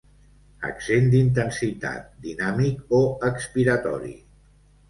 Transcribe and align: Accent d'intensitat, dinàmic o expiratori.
Accent 0.69 1.09
d'intensitat, 1.15 2.09
dinàmic 2.25 2.97
o 3.01 3.03
expiratori. 3.31 4.19